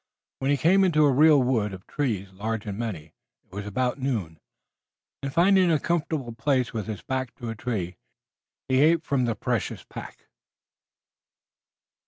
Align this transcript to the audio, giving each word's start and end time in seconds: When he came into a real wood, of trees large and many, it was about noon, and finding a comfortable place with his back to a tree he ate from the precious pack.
When 0.39 0.49
he 0.49 0.57
came 0.57 0.83
into 0.83 1.05
a 1.05 1.11
real 1.11 1.43
wood, 1.43 1.73
of 1.75 1.85
trees 1.85 2.31
large 2.33 2.65
and 2.65 2.75
many, 2.75 3.13
it 3.43 3.51
was 3.51 3.67
about 3.67 3.99
noon, 3.99 4.39
and 5.21 5.31
finding 5.31 5.69
a 5.71 5.77
comfortable 5.79 6.31
place 6.33 6.73
with 6.73 6.87
his 6.87 7.03
back 7.03 7.35
to 7.35 7.51
a 7.51 7.55
tree 7.55 7.97
he 8.67 8.79
ate 8.81 9.03
from 9.03 9.25
the 9.25 9.35
precious 9.35 9.83
pack. 9.83 10.25